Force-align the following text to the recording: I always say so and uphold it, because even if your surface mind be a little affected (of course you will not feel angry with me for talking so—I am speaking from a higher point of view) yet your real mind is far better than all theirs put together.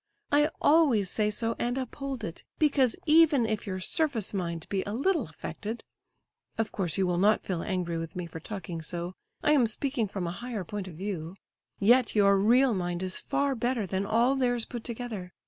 I 0.31 0.49
always 0.59 1.11
say 1.11 1.29
so 1.29 1.55
and 1.59 1.77
uphold 1.77 2.23
it, 2.23 2.43
because 2.57 2.95
even 3.05 3.45
if 3.45 3.67
your 3.67 3.79
surface 3.79 4.33
mind 4.33 4.65
be 4.67 4.81
a 4.81 4.93
little 4.93 5.25
affected 5.27 5.83
(of 6.57 6.71
course 6.71 6.97
you 6.97 7.05
will 7.05 7.19
not 7.19 7.43
feel 7.43 7.61
angry 7.61 7.99
with 7.99 8.15
me 8.15 8.25
for 8.25 8.39
talking 8.39 8.81
so—I 8.81 9.51
am 9.51 9.67
speaking 9.67 10.07
from 10.07 10.25
a 10.25 10.31
higher 10.31 10.63
point 10.63 10.87
of 10.87 10.95
view) 10.95 11.35
yet 11.77 12.15
your 12.15 12.35
real 12.39 12.73
mind 12.73 13.03
is 13.03 13.19
far 13.19 13.53
better 13.53 13.85
than 13.85 14.07
all 14.07 14.35
theirs 14.35 14.65
put 14.65 14.83
together. 14.83 15.33